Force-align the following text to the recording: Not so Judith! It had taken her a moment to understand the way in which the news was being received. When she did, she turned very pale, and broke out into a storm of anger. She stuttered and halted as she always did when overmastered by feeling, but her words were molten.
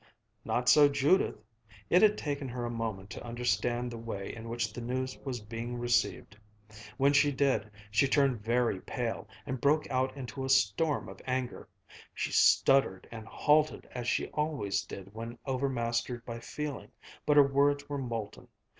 Not 0.43 0.67
so 0.67 0.89
Judith! 0.89 1.35
It 1.91 2.01
had 2.01 2.17
taken 2.17 2.49
her 2.49 2.65
a 2.65 2.71
moment 2.71 3.11
to 3.11 3.23
understand 3.23 3.91
the 3.91 3.99
way 3.99 4.33
in 4.35 4.49
which 4.49 4.73
the 4.73 4.81
news 4.81 5.15
was 5.19 5.41
being 5.41 5.77
received. 5.77 6.35
When 6.97 7.13
she 7.13 7.31
did, 7.31 7.69
she 7.91 8.07
turned 8.07 8.41
very 8.41 8.79
pale, 8.81 9.27
and 9.45 9.61
broke 9.61 9.87
out 9.91 10.17
into 10.17 10.43
a 10.43 10.49
storm 10.49 11.07
of 11.07 11.21
anger. 11.27 11.69
She 12.15 12.31
stuttered 12.31 13.07
and 13.11 13.27
halted 13.27 13.87
as 13.91 14.07
she 14.07 14.29
always 14.29 14.81
did 14.87 15.13
when 15.13 15.37
overmastered 15.45 16.25
by 16.25 16.39
feeling, 16.39 16.89
but 17.27 17.37
her 17.37 17.45
words 17.47 17.87
were 17.87 17.99
molten. 17.99 18.47